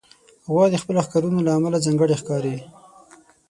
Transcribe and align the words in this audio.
غوا 0.51 0.65
د 0.71 0.75
خپلو 0.81 0.99
ښکرونو 1.05 1.39
له 1.47 1.51
امله 1.57 1.77
ځانګړې 1.85 2.15
ښکاري. 2.21 2.55